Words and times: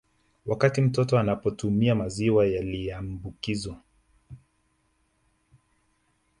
Wakati 0.45 0.81
mtoto 0.81 1.19
anapotumia 1.19 1.95
maziwa 1.95 2.47
yaliambukizwa 2.47 3.81